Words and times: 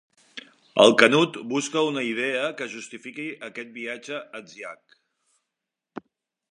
El 0.85 0.93
Canut 1.01 1.37
busca 1.51 1.83
una 1.89 2.03
idea 2.07 2.47
que 2.61 2.69
justifiqui 2.73 3.27
aquest 3.49 3.73
viatge 3.79 4.25
atziac. 4.41 5.01